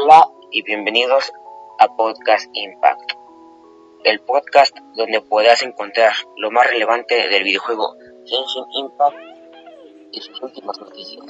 [0.00, 1.32] Hola y bienvenidos
[1.80, 3.14] a Podcast Impact,
[4.04, 9.16] el podcast donde podrás encontrar lo más relevante del videojuego Genshin Impact
[10.12, 11.26] y sus últimas noticias.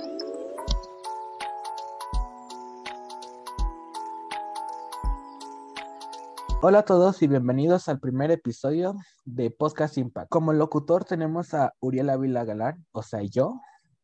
[6.60, 10.28] Hola a todos y bienvenidos al primer episodio de Podcast Impact.
[10.28, 13.54] Como locutor tenemos a Uriel Ávila Galán, o sea, yo,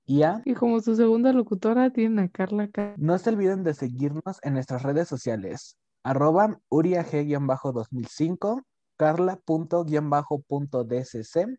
[0.06, 0.40] y a...
[0.44, 4.54] Y como su segunda locutora tiene a Carla Ca- No se olviden de seguirnos en
[4.54, 8.62] nuestras redes sociales, arroba uriag-2005,
[8.96, 11.58] carla.-.dcc,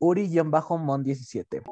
[0.00, 1.62] uri-mon17.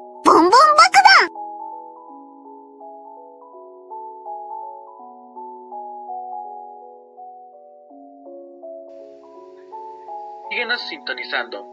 [10.49, 11.65] Síguenos sintonizando,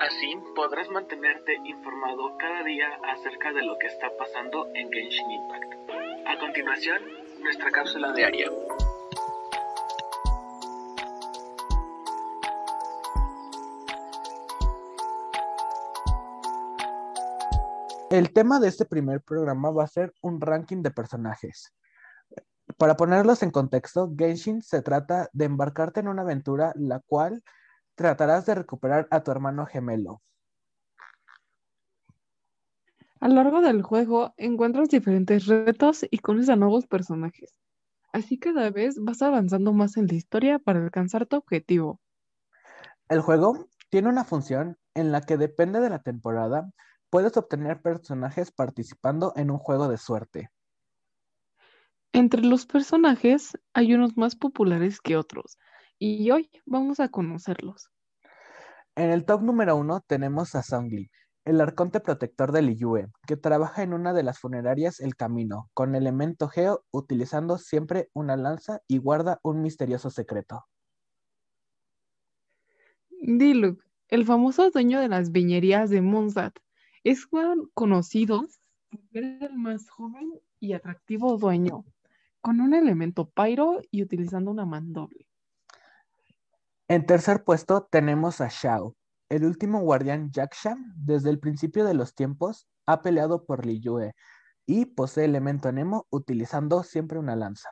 [0.00, 5.74] así podrás mantenerte informado cada día acerca de lo que está pasando en Genshin Impact.
[6.26, 7.02] A continuación,
[7.42, 8.50] nuestra cápsula diaria.
[18.10, 21.74] El tema de este primer programa va a ser un ranking de personajes.
[22.78, 27.42] Para ponerlos en contexto, Genshin se trata de embarcarte en una aventura la cual
[28.00, 30.22] tratarás de recuperar a tu hermano gemelo.
[33.20, 37.54] A lo largo del juego encuentras diferentes retos y conoces a nuevos personajes.
[38.14, 42.00] Así cada vez vas avanzando más en la historia para alcanzar tu objetivo.
[43.10, 46.70] El juego tiene una función en la que depende de la temporada,
[47.10, 50.50] puedes obtener personajes participando en un juego de suerte.
[52.14, 55.58] Entre los personajes hay unos más populares que otros,
[56.00, 57.90] y hoy vamos a conocerlos.
[58.96, 61.10] En el top número uno tenemos a Songli,
[61.44, 65.94] el arconte protector de Liyue, que trabaja en una de las funerarias El Camino, con
[65.94, 70.64] elemento geo, utilizando siempre una lanza y guarda un misterioso secreto.
[73.10, 76.58] Diluc, el famoso dueño de las viñerías de Mondstadt,
[77.04, 78.46] es con- conocido
[78.90, 81.84] por ser el más joven y atractivo dueño,
[82.40, 85.29] con un elemento pyro y utilizando una mandoble.
[86.90, 88.96] En tercer puesto tenemos a Shao,
[89.28, 94.12] el último guardián Yaksha, desde el principio de los tiempos, ha peleado por Liyue
[94.66, 97.70] y posee elemento Nemo utilizando siempre una lanza.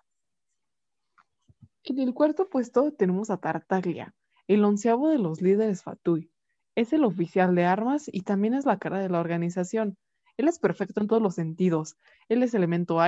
[1.83, 4.15] En el cuarto puesto tenemos a Tartaglia,
[4.47, 6.31] el onceavo de los líderes Fatui.
[6.77, 9.99] Es el oficial de armas y también es la cara de la organización.
[10.37, 11.97] Él es perfecto en todos los sentidos.
[12.29, 13.01] Él es elemento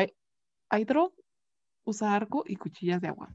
[0.73, 1.15] Hydro,
[1.85, 3.33] usa arco y cuchillas de agua.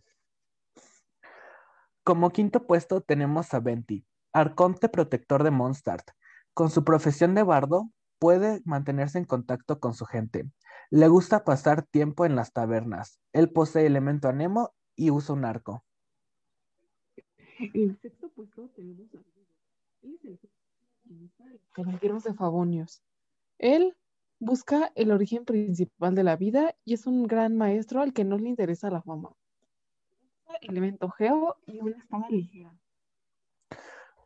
[2.05, 6.11] Como quinto puesto tenemos a Venti, arconte protector de Mondstadt.
[6.53, 7.89] Con su profesión de bardo,
[8.19, 10.47] puede mantenerse en contacto con su gente.
[10.91, 13.19] Le gusta pasar tiempo en las tabernas.
[13.33, 15.83] Él posee elemento Nemo y usa un arco.
[17.57, 19.17] En el sexto puesto tenemos a.
[20.03, 20.43] Él es
[21.09, 21.31] el
[21.72, 23.01] Caballeros de Favonius.
[23.57, 23.97] Él
[24.37, 28.37] busca el origen principal de la vida y es un gran maestro al que no
[28.37, 29.31] le interesa la fama.
[30.61, 32.73] Elemento geo y una espada ligera.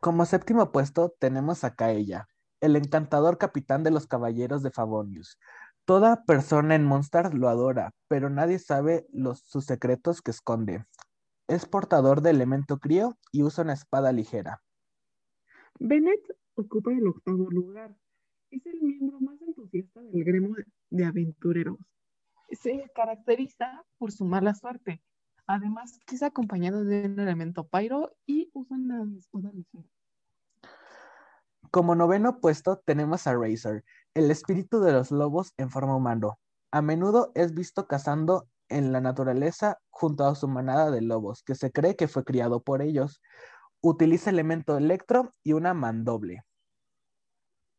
[0.00, 2.28] Como séptimo puesto tenemos a Kaella,
[2.60, 5.38] el encantador capitán de los caballeros de Favonius.
[5.84, 10.84] Toda persona en Mondstadt lo adora, pero nadie sabe los, sus secretos que esconde.
[11.48, 14.62] Es portador de elemento crío y usa una espada ligera.
[15.78, 16.22] Bennett
[16.54, 17.94] ocupa el octavo lugar.
[18.50, 20.54] Es el miembro más entusiasta del gremio
[20.90, 21.78] de aventureros.
[22.50, 25.02] Se caracteriza por su mala suerte.
[25.52, 28.76] Además, que es acompañado de un elemento pyro y usa
[29.32, 29.84] una espada.
[31.72, 33.82] Como noveno puesto tenemos a Razor,
[34.14, 36.38] el espíritu de los lobos en forma humano.
[36.70, 41.56] A menudo es visto cazando en la naturaleza junto a su manada de lobos, que
[41.56, 43.20] se cree que fue criado por ellos.
[43.80, 46.44] Utiliza elemento electro y una mandoble.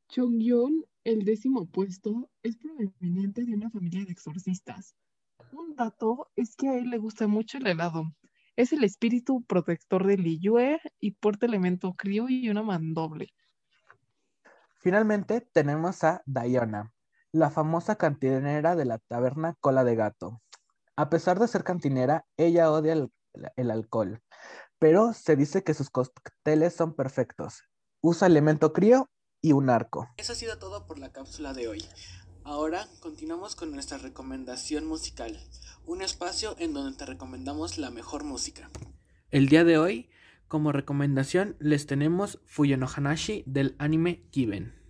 [0.10, 4.94] Chongyeon, el décimo puesto, es proveniente de una familia de exorcistas.
[5.52, 8.06] Un dato es que a él le gusta mucho el helado.
[8.56, 13.30] Es el espíritu protector de Liyue y porta elemento crío y una mandoble.
[14.80, 16.92] Finalmente tenemos a Diana,
[17.32, 20.42] la famosa cantinera de la taberna Cola de Gato.
[20.96, 23.12] A pesar de ser cantinera, ella odia el,
[23.56, 24.22] el alcohol,
[24.80, 27.64] pero se dice que sus cócteles son perfectos.
[28.02, 29.10] Usa elemento crío
[29.42, 30.08] y un arco.
[30.18, 31.86] Eso ha sido todo por la cápsula de hoy.
[32.44, 35.40] Ahora continuamos con nuestra recomendación musical,
[35.86, 38.72] un espacio en donde te recomendamos la mejor música.
[39.30, 40.10] El día de hoy,
[40.48, 44.81] como recomendación, les tenemos Fuyo no Hanashi del anime Kiben.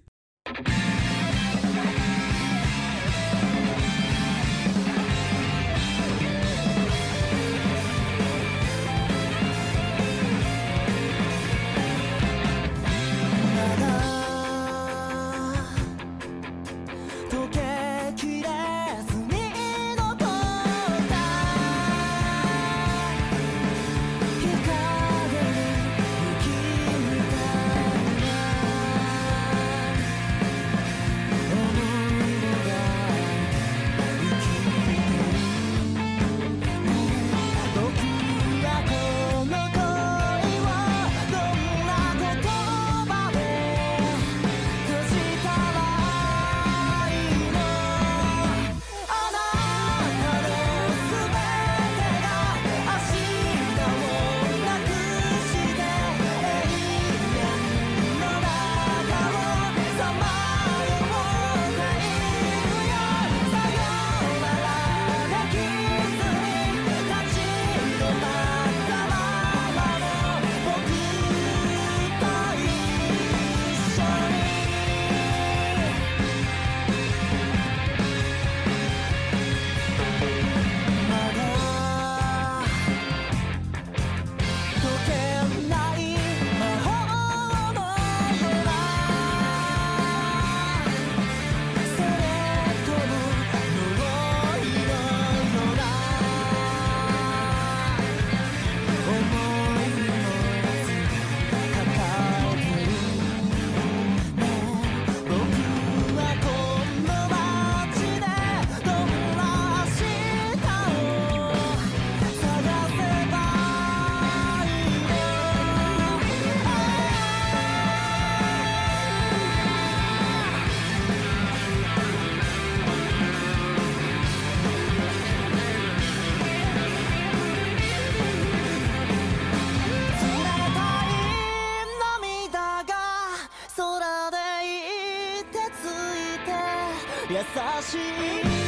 [137.31, 137.37] 優
[137.81, 137.95] し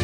[0.00, 0.03] い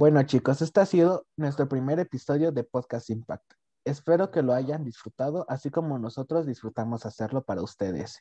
[0.00, 3.52] Bueno chicos, este ha sido nuestro primer episodio de Podcast Impact.
[3.84, 8.18] Espero que lo hayan disfrutado, así como nosotros disfrutamos hacerlo para ustedes.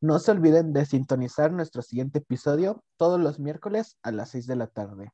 [0.00, 4.54] No se olviden de sintonizar nuestro siguiente episodio todos los miércoles a las 6 de
[4.54, 5.10] la tarde.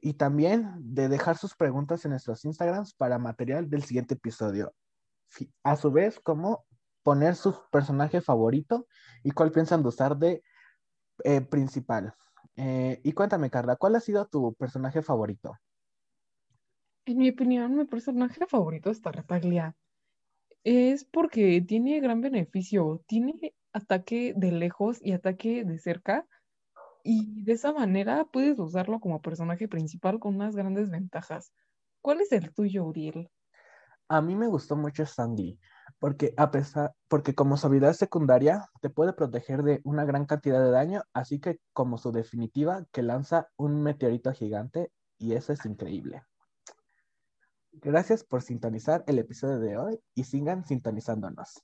[0.00, 4.72] Y también de dejar sus preguntas en nuestros Instagrams para material del siguiente episodio.
[5.64, 6.64] A su vez, como
[7.02, 8.86] poner su personaje favorito
[9.24, 10.44] y cuál piensan usar de
[11.24, 12.14] eh, principal.
[12.60, 15.56] Eh, y cuéntame, Carla, ¿cuál ha sido tu personaje favorito?
[17.06, 19.76] En mi opinión, mi personaje favorito es Tartaglia.
[20.64, 23.00] Es porque tiene gran beneficio.
[23.06, 26.26] Tiene ataque de lejos y ataque de cerca.
[27.04, 31.52] Y de esa manera puedes usarlo como personaje principal con unas grandes ventajas.
[32.02, 33.30] ¿Cuál es el tuyo, Uriel?
[34.08, 35.60] A mí me gustó mucho Stanley
[35.98, 40.62] porque a pesar, porque como su habilidad secundaria te puede proteger de una gran cantidad
[40.62, 45.64] de daño, así que como su definitiva que lanza un meteorito gigante y eso es
[45.64, 46.22] increíble.
[47.72, 51.62] Gracias por sintonizar el episodio de hoy y sigan sintonizándonos.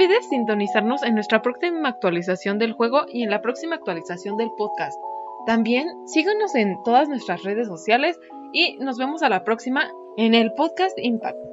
[0.00, 4.98] Olvides sintonizarnos en nuestra próxima actualización del juego y en la próxima actualización del podcast.
[5.46, 8.18] También síganos en todas nuestras redes sociales
[8.54, 11.49] y nos vemos a la próxima en el podcast Impact.